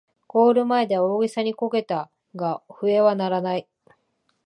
[0.27, 3.67] ゴール前で大げさにこけたが笛は鳴らない